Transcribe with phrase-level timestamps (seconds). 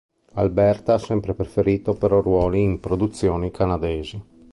[0.33, 4.19] Alberta ha sempre preferito però ruoli in produzioni canadesi.